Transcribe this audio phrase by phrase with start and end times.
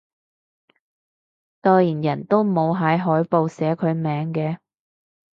[1.61, 4.57] 代言人都冇喺海報寫佢名嘅？